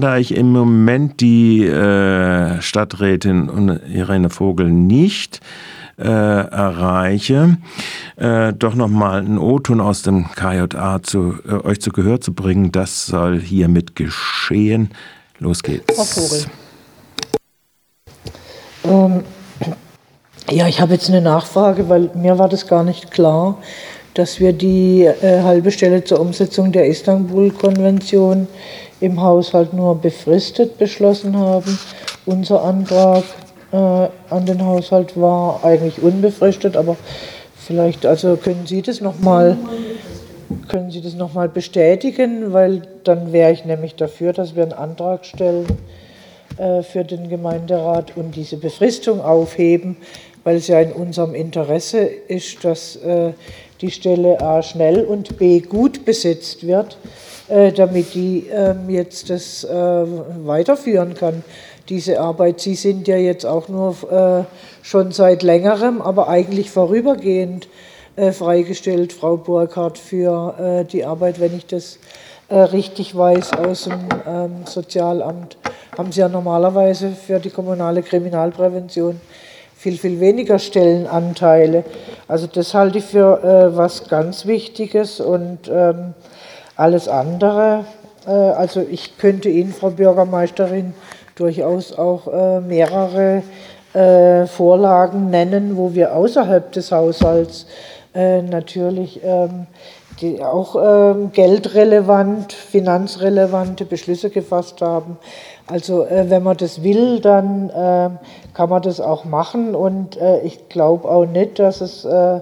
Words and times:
Da 0.00 0.16
ich 0.16 0.34
im 0.34 0.50
Moment 0.50 1.20
die 1.20 1.66
äh, 1.66 2.62
Stadträtin 2.62 3.80
Irene 3.92 4.30
Vogel 4.30 4.70
nicht 4.70 5.40
äh, 5.98 6.04
erreiche, 6.04 7.58
äh, 8.16 8.54
doch 8.54 8.74
nochmal 8.74 9.18
einen 9.18 9.36
O-Ton 9.36 9.78
aus 9.82 10.00
dem 10.00 10.30
KJA 10.30 11.02
zu, 11.02 11.34
äh, 11.46 11.66
euch 11.66 11.82
zu 11.82 11.90
Gehör 11.90 12.18
zu 12.18 12.32
bringen. 12.32 12.72
Das 12.72 13.04
soll 13.06 13.40
hiermit 13.40 13.94
geschehen. 13.94 14.90
Los 15.38 15.62
geht's. 15.62 15.94
Frau 15.94 16.04
Vogel. 16.04 16.44
Ähm, 18.84 19.24
ja, 20.50 20.66
ich 20.66 20.80
habe 20.80 20.94
jetzt 20.94 21.10
eine 21.10 21.20
Nachfrage, 21.20 21.90
weil 21.90 22.10
mir 22.14 22.38
war 22.38 22.48
das 22.48 22.66
gar 22.66 22.84
nicht 22.84 23.10
klar, 23.10 23.58
dass 24.14 24.40
wir 24.40 24.54
die 24.54 25.02
äh, 25.02 25.42
halbe 25.42 25.70
Stelle 25.70 26.04
zur 26.04 26.20
Umsetzung 26.20 26.72
der 26.72 26.86
Istanbul-Konvention 26.86 28.48
im 29.00 29.20
Haushalt 29.20 29.72
nur 29.72 29.96
befristet 29.96 30.78
beschlossen 30.78 31.36
haben. 31.38 31.78
Unser 32.26 32.62
Antrag 32.62 33.24
äh, 33.72 33.76
an 33.76 34.46
den 34.46 34.64
Haushalt 34.64 35.18
war 35.20 35.64
eigentlich 35.64 36.02
unbefristet, 36.02 36.76
aber 36.76 36.96
vielleicht, 37.56 38.06
also 38.06 38.36
können 38.36 38.66
Sie 38.66 38.82
das 38.82 39.00
nochmal 39.00 39.56
können 40.68 40.90
Sie 40.90 41.00
das 41.00 41.14
noch 41.14 41.34
mal 41.34 41.48
bestätigen, 41.48 42.52
weil 42.52 42.82
dann 43.04 43.32
wäre 43.32 43.52
ich 43.52 43.64
nämlich 43.64 43.94
dafür, 43.96 44.32
dass 44.32 44.56
wir 44.56 44.62
einen 44.64 44.72
Antrag 44.72 45.24
stellen 45.24 45.66
äh, 46.58 46.82
für 46.82 47.04
den 47.04 47.28
Gemeinderat 47.28 48.16
und 48.16 48.34
diese 48.36 48.56
Befristung 48.56 49.20
aufheben, 49.20 49.96
weil 50.44 50.56
es 50.56 50.68
ja 50.68 50.80
in 50.80 50.92
unserem 50.92 51.34
Interesse 51.34 51.98
ist, 51.98 52.64
dass 52.64 52.96
äh, 52.96 53.32
die 53.80 53.90
Stelle 53.90 54.40
A 54.40 54.62
schnell 54.62 55.04
und 55.04 55.38
B 55.38 55.60
gut 55.60 56.04
besetzt 56.04 56.66
wird, 56.66 56.98
äh, 57.48 57.72
damit 57.72 58.14
die 58.14 58.46
ähm, 58.52 58.88
jetzt 58.88 59.30
das 59.30 59.64
äh, 59.64 59.72
weiterführen 60.44 61.14
kann, 61.14 61.42
diese 61.88 62.20
Arbeit. 62.20 62.60
Sie 62.60 62.74
sind 62.74 63.08
ja 63.08 63.16
jetzt 63.16 63.44
auch 63.44 63.68
nur 63.68 63.96
äh, 64.10 64.44
schon 64.84 65.12
seit 65.12 65.42
längerem, 65.42 66.00
aber 66.00 66.28
eigentlich 66.28 66.70
vorübergehend 66.70 67.68
äh, 68.16 68.32
freigestellt, 68.32 69.12
Frau 69.12 69.36
Burkhardt, 69.36 69.98
für 69.98 70.84
die 70.92 71.04
Arbeit, 71.04 71.40
wenn 71.40 71.56
ich 71.56 71.66
das 71.66 71.98
richtig 72.50 73.16
weiß, 73.16 73.52
aus 73.52 73.84
dem 73.84 74.08
ähm, 74.26 74.50
Sozialamt. 74.66 75.56
Haben 75.96 76.10
Sie 76.10 76.20
ja 76.20 76.28
normalerweise 76.28 77.10
für 77.10 77.38
die 77.38 77.50
kommunale 77.50 78.02
Kriminalprävention 78.02 79.20
viel, 79.80 79.96
viel 79.96 80.20
weniger 80.20 80.58
Stellenanteile. 80.58 81.84
Also 82.28 82.46
das 82.46 82.74
halte 82.74 82.98
ich 82.98 83.04
für 83.04 83.42
äh, 83.42 83.74
was 83.74 84.08
ganz 84.08 84.44
Wichtiges 84.44 85.20
und 85.20 85.70
ähm, 85.72 86.12
alles 86.76 87.08
andere, 87.08 87.86
äh, 88.26 88.30
also 88.30 88.82
ich 88.82 89.16
könnte 89.16 89.48
Ihnen, 89.48 89.72
Frau 89.72 89.88
Bürgermeisterin, 89.88 90.92
durchaus 91.34 91.96
auch 91.96 92.26
äh, 92.26 92.60
mehrere 92.60 93.42
äh, 93.94 94.46
Vorlagen 94.46 95.30
nennen, 95.30 95.78
wo 95.78 95.94
wir 95.94 96.14
außerhalb 96.14 96.70
des 96.72 96.92
Haushalts 96.92 97.66
äh, 98.14 98.42
natürlich 98.42 99.20
ähm, 99.24 99.66
die 100.20 100.42
auch 100.42 100.76
ähm, 100.76 101.32
geldrelevant, 101.32 102.52
finanzrelevante 102.52 103.84
Beschlüsse 103.84 104.30
gefasst 104.30 104.82
haben. 104.82 105.18
Also 105.66 106.04
äh, 106.04 106.28
wenn 106.28 106.42
man 106.42 106.56
das 106.56 106.82
will, 106.82 107.20
dann 107.20 107.70
äh, 107.70 108.10
kann 108.54 108.68
man 108.68 108.82
das 108.82 109.00
auch 109.00 109.24
machen 109.24 109.74
und 109.74 110.16
äh, 110.16 110.40
ich 110.42 110.68
glaube 110.68 111.08
auch 111.08 111.26
nicht, 111.26 111.58
dass 111.58 111.80
es 111.80 112.04
äh, 112.04 112.40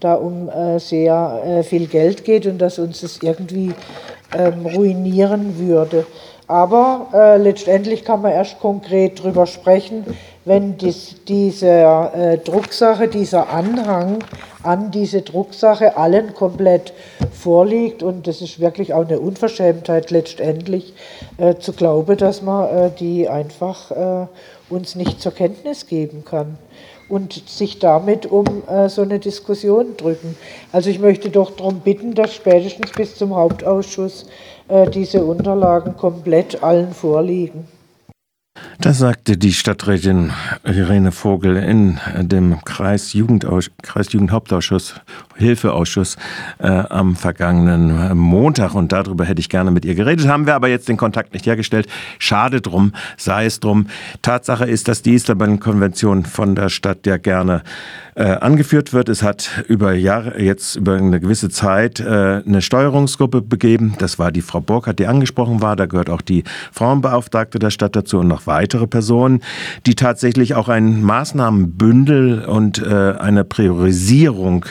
da 0.00 0.14
um 0.14 0.48
äh, 0.48 0.78
sehr 0.78 1.42
äh, 1.44 1.62
viel 1.62 1.86
Geld 1.86 2.24
geht 2.24 2.46
und 2.46 2.58
dass 2.58 2.78
uns 2.78 3.00
das 3.00 3.18
irgendwie 3.22 3.74
ähm, 4.36 4.66
ruinieren 4.66 5.58
würde. 5.58 6.06
Aber 6.46 7.08
äh, 7.12 7.36
letztendlich 7.36 8.04
kann 8.04 8.22
man 8.22 8.32
erst 8.32 8.58
konkret 8.60 9.20
darüber 9.20 9.46
sprechen, 9.46 10.06
wenn 10.48 10.76
dies, 10.78 11.16
diese 11.28 11.68
äh, 11.68 12.38
Drucksache, 12.38 13.06
dieser 13.06 13.50
Anhang 13.50 14.24
an 14.62 14.90
diese 14.90 15.22
Drucksache 15.22 15.96
allen 15.96 16.34
komplett 16.34 16.92
vorliegt. 17.32 18.02
Und 18.02 18.26
das 18.26 18.40
ist 18.40 18.58
wirklich 18.58 18.94
auch 18.94 19.06
eine 19.06 19.20
Unverschämtheit 19.20 20.10
letztendlich 20.10 20.94
äh, 21.36 21.56
zu 21.56 21.72
glauben, 21.72 22.16
dass 22.16 22.42
man 22.42 22.68
äh, 22.68 22.90
die 22.98 23.28
einfach 23.28 23.90
äh, 23.90 24.26
uns 24.70 24.94
nicht 24.96 25.20
zur 25.20 25.32
Kenntnis 25.32 25.86
geben 25.86 26.24
kann 26.24 26.58
und 27.08 27.48
sich 27.48 27.78
damit 27.78 28.26
um 28.26 28.44
äh, 28.68 28.88
so 28.88 29.02
eine 29.02 29.18
Diskussion 29.18 29.96
drücken. 29.96 30.36
Also 30.72 30.90
ich 30.90 30.98
möchte 30.98 31.30
doch 31.30 31.52
darum 31.52 31.80
bitten, 31.80 32.14
dass 32.14 32.34
spätestens 32.34 32.92
bis 32.92 33.16
zum 33.16 33.34
Hauptausschuss 33.34 34.26
äh, 34.68 34.88
diese 34.90 35.24
Unterlagen 35.24 35.96
komplett 35.96 36.62
allen 36.62 36.92
vorliegen. 36.92 37.77
Das 38.80 38.98
sagte 38.98 39.36
die 39.36 39.52
Stadträtin 39.52 40.30
Irene 40.62 41.10
Vogel 41.10 41.56
in 41.56 41.98
dem 42.20 42.60
Kreisjugendhauptausschuss, 42.64 44.94
Hilfeausschuss 45.34 46.16
äh, 46.58 46.68
am 46.68 47.16
vergangenen 47.16 48.16
Montag. 48.16 48.76
Und 48.76 48.92
darüber 48.92 49.24
hätte 49.24 49.40
ich 49.40 49.48
gerne 49.48 49.72
mit 49.72 49.84
ihr 49.84 49.96
geredet. 49.96 50.28
Haben 50.28 50.46
wir 50.46 50.54
aber 50.54 50.68
jetzt 50.68 50.88
den 50.88 50.96
Kontakt 50.96 51.32
nicht 51.32 51.44
hergestellt. 51.44 51.88
Schade 52.20 52.60
drum, 52.60 52.92
sei 53.16 53.46
es 53.46 53.58
drum. 53.58 53.88
Tatsache 54.22 54.66
ist, 54.66 54.86
dass 54.86 55.02
die 55.02 55.14
Istanbul-Konvention 55.14 56.24
von 56.24 56.54
der 56.54 56.68
Stadt 56.68 57.04
ja 57.04 57.16
gerne 57.16 57.64
äh, 58.18 58.24
angeführt 58.40 58.92
wird. 58.92 59.08
Es 59.08 59.22
hat 59.22 59.64
über 59.68 59.92
Jahre, 59.92 60.42
jetzt 60.42 60.74
über 60.74 60.94
eine 60.94 61.20
gewisse 61.20 61.50
Zeit 61.50 62.00
äh, 62.00 62.42
eine 62.44 62.60
Steuerungsgruppe 62.62 63.42
begeben. 63.42 63.94
Das 63.98 64.18
war 64.18 64.32
die 64.32 64.42
Frau 64.42 64.60
Burkhardt, 64.60 64.98
die 64.98 65.06
angesprochen 65.06 65.62
war. 65.62 65.76
Da 65.76 65.86
gehört 65.86 66.10
auch 66.10 66.20
die 66.20 66.42
Frauenbeauftragte 66.72 67.60
der 67.60 67.70
Stadt 67.70 67.94
dazu 67.94 68.18
und 68.18 68.26
noch 68.26 68.48
weitere 68.48 68.88
Personen, 68.88 69.40
die 69.86 69.94
tatsächlich 69.94 70.56
auch 70.56 70.68
ein 70.68 71.00
Maßnahmenbündel 71.02 72.44
und 72.44 72.82
äh, 72.82 73.14
eine 73.18 73.44
Priorisierung 73.44 74.64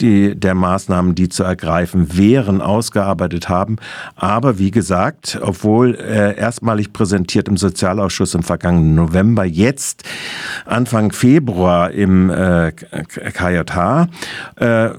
die, 0.00 0.38
der 0.38 0.54
Maßnahmen, 0.54 1.16
die 1.16 1.28
zu 1.28 1.42
ergreifen 1.42 2.16
wären, 2.16 2.60
ausgearbeitet 2.60 3.48
haben. 3.48 3.76
Aber 4.14 4.60
wie 4.60 4.70
gesagt, 4.70 5.40
obwohl 5.42 5.96
äh, 5.96 6.38
erstmalig 6.38 6.92
präsentiert 6.92 7.48
im 7.48 7.56
Sozialausschuss 7.56 8.34
im 8.34 8.44
vergangenen 8.44 8.94
November, 8.94 9.44
jetzt 9.44 10.04
Anfang 10.64 11.10
Februar 11.10 11.90
im 11.90 12.30
äh, 12.30 12.70
KJH, 12.84 14.08
äh, 14.56 14.90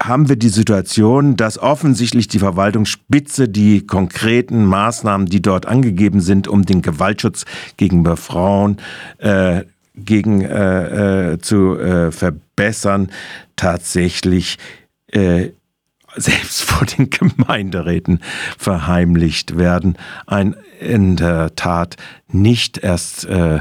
haben 0.00 0.28
wir 0.28 0.36
die 0.36 0.48
Situation, 0.48 1.36
dass 1.36 1.58
offensichtlich 1.58 2.28
die 2.28 2.38
Verwaltungsspitze 2.38 3.48
die 3.48 3.86
konkreten 3.86 4.64
Maßnahmen, 4.64 5.26
die 5.26 5.42
dort 5.42 5.66
angegeben 5.66 6.20
sind, 6.20 6.48
um 6.48 6.64
den 6.64 6.82
Gewaltschutz 6.82 7.44
gegenüber 7.76 8.16
Frauen 8.16 8.78
äh, 9.18 9.62
gegen, 9.94 10.42
äh, 10.42 11.32
äh, 11.32 11.38
zu 11.38 11.76
äh, 11.78 12.12
verbessern, 12.12 13.10
tatsächlich 13.56 14.58
äh, 15.12 15.50
selbst 16.20 16.62
vor 16.62 16.86
den 16.86 17.10
Gemeinderäten 17.10 18.20
verheimlicht 18.56 19.56
werden. 19.56 19.96
Ein 20.26 20.54
in 20.80 21.16
der 21.16 21.56
Tat 21.56 21.96
nicht 22.28 22.78
erst 22.78 23.26
äh, 23.26 23.60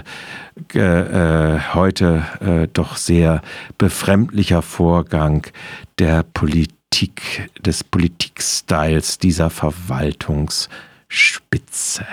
äh, 0.74 1.60
heute 1.74 2.24
äh, 2.42 2.68
doch 2.72 2.96
sehr 2.98 3.42
befremdlicher 3.78 4.62
Vorgang 4.62 5.48
der 6.00 6.24
Politik, 6.24 7.50
des 7.60 7.84
Politikstyles 7.84 9.20
dieser 9.20 9.50
Verwaltungsspitze. 9.50 12.06